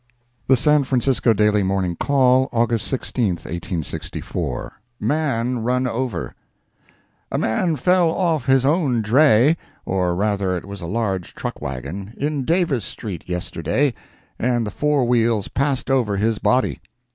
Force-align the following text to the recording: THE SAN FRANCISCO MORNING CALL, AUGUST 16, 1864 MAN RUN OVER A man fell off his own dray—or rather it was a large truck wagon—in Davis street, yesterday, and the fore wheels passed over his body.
THE 0.47 0.55
SAN 0.55 0.83
FRANCISCO 0.85 1.35
MORNING 1.63 1.97
CALL, 1.97 2.49
AUGUST 2.51 2.87
16, 2.87 3.27
1864 3.45 4.81
MAN 4.99 5.59
RUN 5.59 5.85
OVER 5.85 6.33
A 7.31 7.37
man 7.37 7.75
fell 7.75 8.09
off 8.09 8.47
his 8.47 8.65
own 8.65 9.03
dray—or 9.03 10.15
rather 10.15 10.57
it 10.57 10.65
was 10.65 10.81
a 10.81 10.87
large 10.87 11.35
truck 11.35 11.61
wagon—in 11.61 12.45
Davis 12.45 12.83
street, 12.83 13.29
yesterday, 13.29 13.93
and 14.39 14.65
the 14.65 14.71
fore 14.71 15.05
wheels 15.05 15.47
passed 15.49 15.91
over 15.91 16.17
his 16.17 16.39
body. 16.39 16.79